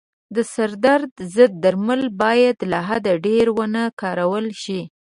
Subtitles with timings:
[0.35, 4.79] د سردرد ضد درمل باید له حده ډېر و نه کارول شي.